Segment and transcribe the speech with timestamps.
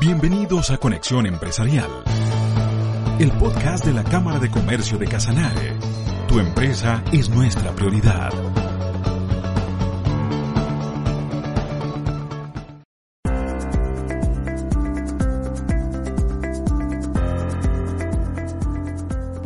[0.00, 1.88] Bienvenidos a Conexión Empresarial,
[3.18, 5.76] el podcast de la Cámara de Comercio de Casanare.
[6.26, 8.30] Tu empresa es nuestra prioridad.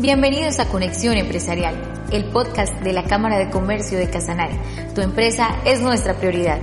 [0.06, 1.74] Bienvenidos a Conexión Empresarial,
[2.12, 4.56] el podcast de la Cámara de Comercio de Casanare.
[4.94, 6.60] Tu empresa es nuestra prioridad.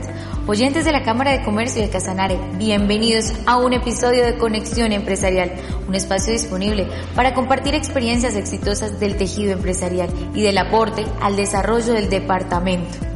[0.47, 5.52] Oyentes de la Cámara de Comercio de Casanare, bienvenidos a un episodio de Conexión Empresarial,
[5.85, 11.91] un espacio disponible para compartir experiencias exitosas del tejido empresarial y del aporte al desarrollo
[11.91, 13.12] del departamento.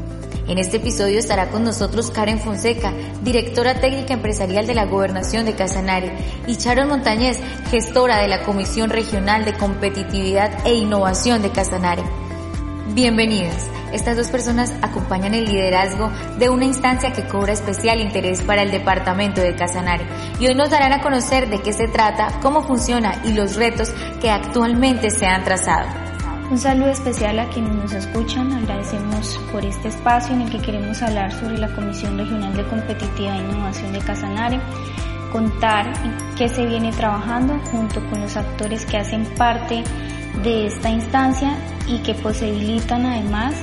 [0.47, 5.55] En este episodio estará con nosotros Karen Fonseca, directora técnica empresarial de la Gobernación de
[5.55, 6.13] Casanare,
[6.47, 7.37] y Sharon Montañez,
[7.69, 12.03] gestora de la Comisión Regional de Competitividad e Innovación de Casanare.
[12.93, 13.69] Bienvenidas.
[13.91, 16.09] Estas dos personas acompañan el liderazgo
[16.39, 20.05] de una instancia que cobra especial interés para el departamento de Casanare
[20.39, 23.93] y hoy nos darán a conocer de qué se trata, cómo funciona y los retos
[24.21, 26.06] que actualmente se han trazado.
[26.49, 28.53] Un saludo especial a quienes nos escuchan.
[28.53, 33.35] Agradecemos por este espacio en el que queremos hablar sobre la Comisión Regional de Competitividad
[33.35, 34.61] e Innovación de Casanare,
[35.33, 35.91] contar
[36.37, 39.83] qué se viene trabajando junto con los actores que hacen parte
[40.41, 43.53] de esta instancia y que posibilitan además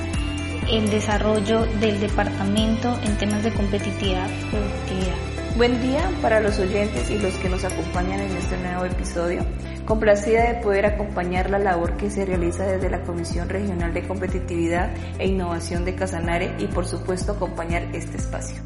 [0.69, 5.15] el desarrollo del departamento en temas de competitividad y productividad.
[5.57, 9.43] Buen día para los oyentes y los que nos acompañan en este nuevo episodio
[9.85, 14.91] complacida de poder acompañar la labor que se realiza desde la Comisión Regional de Competitividad
[15.19, 18.61] e Innovación de Casanare y por supuesto acompañar este espacio.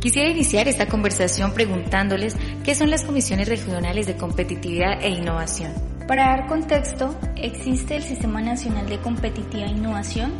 [0.00, 2.34] Quisiera iniciar esta conversación preguntándoles
[2.64, 5.72] qué son las comisiones regionales de competitividad e innovación.
[6.06, 10.32] Para dar contexto, existe el Sistema Nacional de Competitividad e Innovación,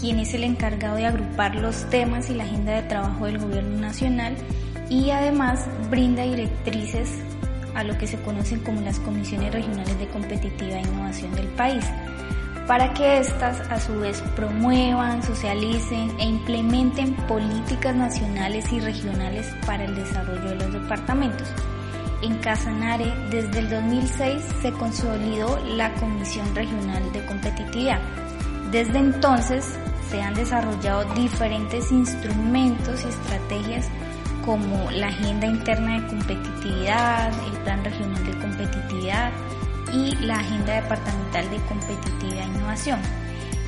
[0.00, 3.78] quien es el encargado de agrupar los temas y la agenda de trabajo del Gobierno
[3.78, 4.36] Nacional
[4.90, 7.20] y además brinda directrices
[7.78, 11.84] a lo que se conocen como las comisiones regionales de competitiva e innovación del país,
[12.66, 19.84] para que éstas a su vez promuevan, socialicen e implementen políticas nacionales y regionales para
[19.84, 21.48] el desarrollo de los departamentos.
[22.20, 28.00] En Casanare, desde el 2006 se consolidó la Comisión Regional de Competitividad.
[28.72, 29.78] Desde entonces
[30.10, 33.88] se han desarrollado diferentes instrumentos y estrategias
[34.48, 39.30] como la Agenda Interna de Competitividad, el Plan Regional de Competitividad
[39.92, 42.98] y la Agenda Departamental de Competitividad e Innovación.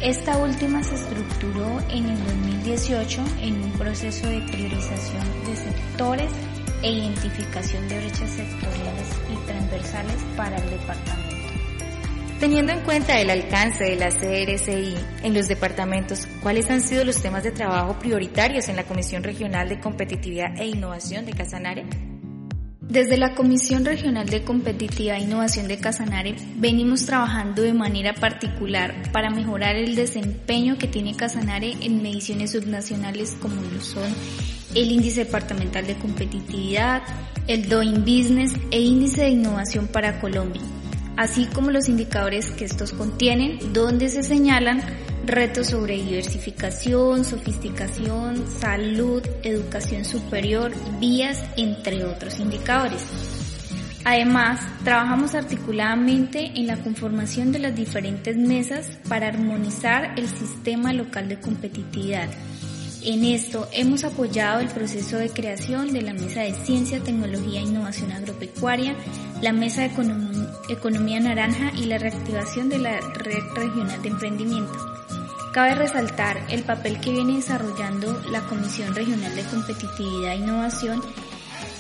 [0.00, 6.32] Esta última se estructuró en el 2018 en un proceso de priorización de sectores
[6.80, 11.39] e identificación de brechas sectoriales y transversales para el departamento.
[12.40, 17.20] Teniendo en cuenta el alcance de la CRCI en los departamentos, ¿cuáles han sido los
[17.20, 21.84] temas de trabajo prioritarios en la Comisión Regional de Competitividad e Innovación de Casanare?
[22.80, 28.94] Desde la Comisión Regional de Competitividad e Innovación de Casanare venimos trabajando de manera particular
[29.12, 34.10] para mejorar el desempeño que tiene Casanare en mediciones subnacionales como lo son
[34.74, 37.02] el Índice Departamental de Competitividad,
[37.46, 40.62] el Doing Business e Índice de Innovación para Colombia
[41.16, 44.82] así como los indicadores que estos contienen, donde se señalan
[45.26, 53.04] retos sobre diversificación, sofisticación, salud, educación superior, vías, entre otros indicadores.
[54.04, 61.28] Además, trabajamos articuladamente en la conformación de las diferentes mesas para armonizar el sistema local
[61.28, 62.28] de competitividad
[63.02, 67.64] en esto hemos apoyado el proceso de creación de la Mesa de Ciencia, Tecnología e
[67.64, 68.96] Innovación Agropecuaria,
[69.40, 69.90] la Mesa de
[70.68, 74.72] Economía Naranja y la reactivación de la Red Regional de Emprendimiento.
[75.52, 81.02] Cabe resaltar el papel que viene desarrollando la Comisión Regional de Competitividad e Innovación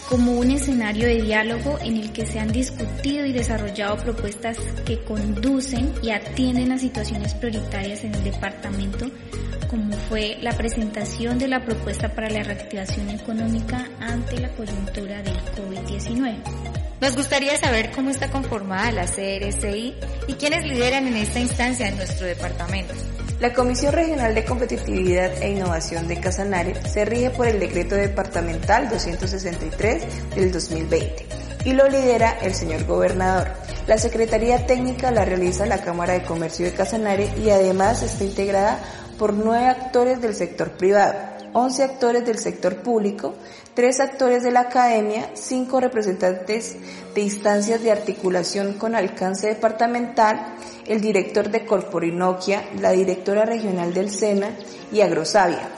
[0.08, 4.98] como un escenario de diálogo en el que se han discutido y desarrollado propuestas que
[5.04, 9.06] conducen y atienden a situaciones prioritarias en el departamento
[9.70, 15.38] como fue la presentación de la propuesta para la reactivación económica ante la coyuntura del
[15.54, 16.36] COVID-19.
[17.00, 19.94] Nos gustaría saber cómo está conformada la CRCI
[20.26, 22.92] y quiénes lideran en esta instancia en nuestro departamento.
[23.38, 28.90] La Comisión Regional de Competitividad e Innovación de Casanare se rige por el Decreto Departamental
[28.90, 31.26] 263 del 2020
[31.64, 33.52] y lo lidera el señor gobernador.
[33.86, 38.78] La Secretaría Técnica la realiza la Cámara de Comercio de Casanare y además está integrada
[39.20, 41.12] por nueve actores del sector privado,
[41.52, 43.34] 11 actores del sector público,
[43.74, 46.78] tres actores de la academia, cinco representantes
[47.14, 50.54] de instancias de articulación con alcance departamental,
[50.86, 54.56] el director de Corporinoquia, la directora regional del SENA
[54.90, 55.68] y Agrosavia.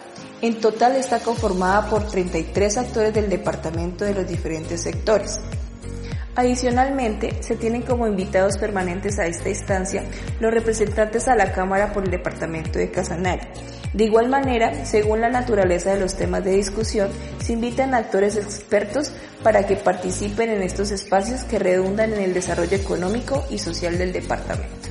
[0.41, 5.41] En total está conformada por 33 actores del departamento de los diferentes sectores.
[6.35, 10.05] Adicionalmente, se tienen como invitados permanentes a esta instancia
[10.41, 13.49] los representantes a la Cámara por el Departamento de Casanare.
[13.93, 19.13] De igual manera, según la naturaleza de los temas de discusión, se invitan actores expertos
[19.43, 24.15] para que participen en estos espacios que redundan en el desarrollo económico y social del
[24.15, 24.89] departamento.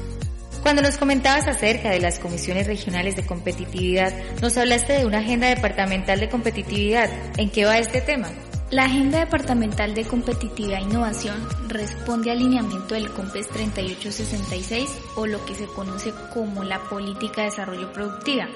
[0.61, 5.47] Cuando nos comentabas acerca de las comisiones regionales de competitividad, nos hablaste de una agenda
[5.47, 7.09] departamental de competitividad.
[7.37, 8.29] ¿En qué va este tema?
[8.71, 11.35] La Agenda Departamental de Competitividad e Innovación
[11.67, 17.49] responde al lineamiento del COMPES 3866 o lo que se conoce como la Política de
[17.49, 18.47] Desarrollo Productiva.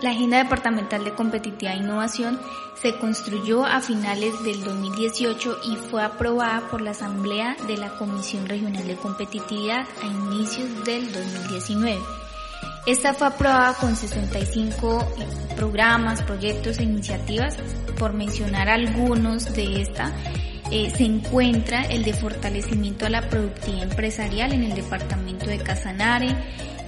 [0.00, 2.40] La Agenda Departamental de Competitividad e Innovación
[2.80, 8.48] se construyó a finales del 2018 y fue aprobada por la Asamblea de la Comisión
[8.48, 12.23] Regional de Competitividad a inicios del 2019
[12.86, 15.14] esta fue aprobada con 65
[15.56, 17.56] programas, proyectos e iniciativas.
[17.98, 20.12] Por mencionar algunos de esta,
[20.70, 26.36] eh, se encuentra el de fortalecimiento a la productividad empresarial en el departamento de Casanare,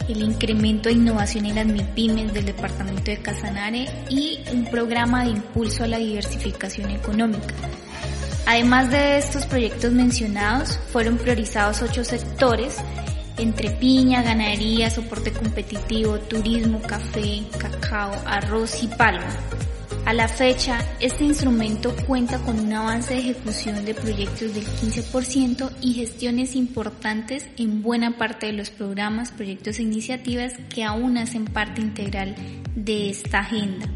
[0.08, 5.30] el incremento de innovación en las MIPIMES del departamento de Casanare y un programa de
[5.30, 7.54] impulso a la diversificación económica.
[8.46, 12.76] Además de estos proyectos mencionados, fueron priorizados ocho sectores
[13.38, 19.28] entre piña, ganadería, soporte competitivo, turismo, café, cacao, arroz y palma.
[20.06, 25.70] A la fecha, este instrumento cuenta con un avance de ejecución de proyectos del 15%
[25.80, 31.44] y gestiones importantes en buena parte de los programas, proyectos e iniciativas que aún hacen
[31.44, 32.36] parte integral
[32.76, 33.88] de esta agenda.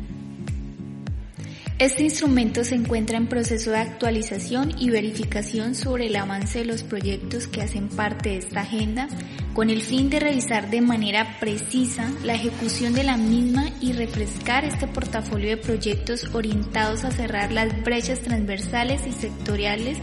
[1.81, 6.83] Este instrumento se encuentra en proceso de actualización y verificación sobre el avance de los
[6.83, 9.09] proyectos que hacen parte de esta agenda,
[9.55, 14.67] con el fin de revisar de manera precisa la ejecución de la misma y refrescar
[14.67, 19.97] este portafolio de proyectos orientados a cerrar las brechas transversales y sectoriales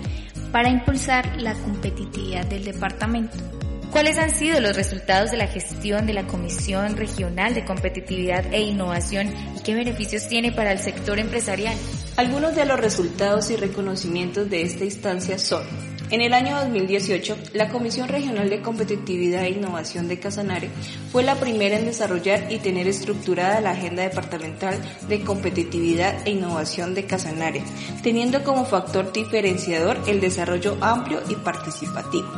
[0.51, 3.56] para impulsar la competitividad del departamento.
[3.91, 8.61] ¿Cuáles han sido los resultados de la gestión de la Comisión Regional de Competitividad e
[8.61, 11.75] Innovación y qué beneficios tiene para el sector empresarial?
[12.17, 15.63] Algunos de los resultados y reconocimientos de esta instancia son
[16.09, 20.69] en el año 2018, la Comisión Regional de Competitividad e Innovación de Casanare
[21.11, 24.79] fue la primera en desarrollar y tener estructurada la Agenda Departamental
[25.09, 27.61] de Competitividad e Innovación de Casanare,
[28.03, 32.29] teniendo como factor diferenciador el desarrollo amplio y participativo.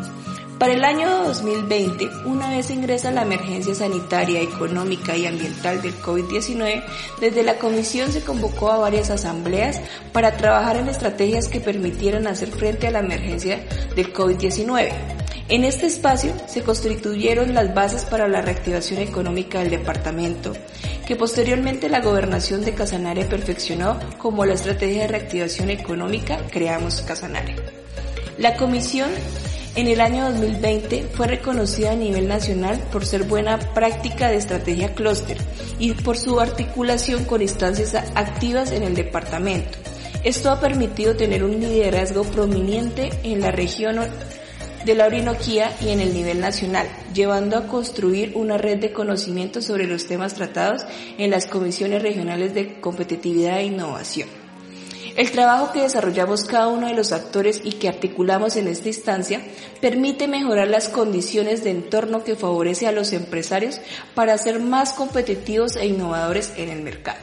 [0.59, 6.83] Para el año 2020, una vez ingresa la emergencia sanitaria, económica y ambiental del COVID-19,
[7.21, 9.79] desde la Comisión se convocó a varias asambleas
[10.11, 13.65] para trabajar en estrategias que permitieran hacer frente a la emergencia
[13.95, 14.91] del COVID-19.
[15.47, 20.51] En este espacio se constituyeron las bases para la reactivación económica del departamento,
[21.07, 27.55] que posteriormente la gobernación de Casanare perfeccionó como la estrategia de reactivación económica Creamos Casanare.
[28.37, 29.09] La comisión
[29.75, 34.93] en el año 2020 fue reconocida a nivel nacional por ser buena práctica de estrategia
[34.93, 35.37] clúster
[35.79, 39.77] y por su articulación con instancias activas en el departamento.
[40.23, 43.99] Esto ha permitido tener un liderazgo prominente en la región
[44.85, 49.61] de la Orinoquía y en el nivel nacional, llevando a construir una red de conocimiento
[49.61, 50.83] sobre los temas tratados
[51.17, 54.38] en las comisiones regionales de competitividad e innovación.
[55.15, 59.41] El trabajo que desarrollamos cada uno de los actores y que articulamos en esta instancia
[59.81, 63.81] permite mejorar las condiciones de entorno que favorece a los empresarios
[64.15, 67.19] para ser más competitivos e innovadores en el mercado.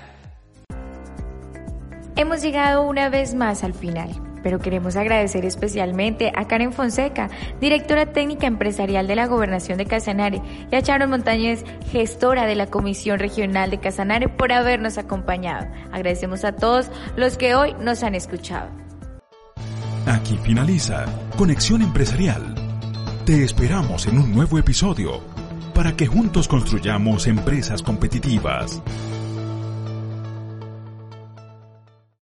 [2.16, 8.12] Hemos llegado una vez más al final pero queremos agradecer especialmente a Karen Fonseca, directora
[8.12, 13.18] técnica empresarial de la Gobernación de Casanare, y a Sharon Montañez, gestora de la Comisión
[13.18, 15.66] Regional de Casanare, por habernos acompañado.
[15.90, 18.68] Agradecemos a todos los que hoy nos han escuchado.
[20.06, 22.54] Aquí finaliza Conexión Empresarial.
[23.24, 25.22] Te esperamos en un nuevo episodio
[25.74, 28.80] para que juntos construyamos empresas competitivas.